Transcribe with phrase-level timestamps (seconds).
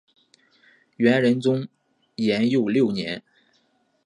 [0.95, 1.67] 元仁宗
[2.15, 3.21] 延佑六年。